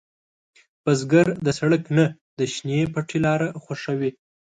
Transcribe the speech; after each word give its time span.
بزګر 0.83 1.27
د 1.45 1.47
سړک 1.59 1.83
نه، 1.97 2.05
د 2.39 2.39
شنې 2.53 2.79
پټي 2.93 3.19
لاره 3.25 3.47
خوښوي 3.63 4.11